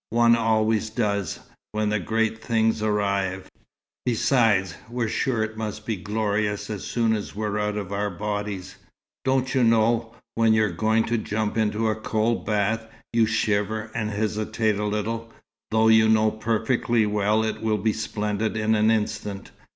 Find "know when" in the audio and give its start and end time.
9.63-10.53